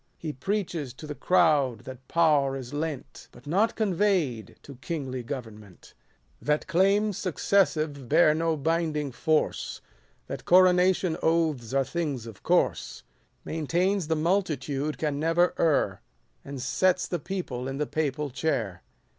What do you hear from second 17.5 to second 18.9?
in the papal chair.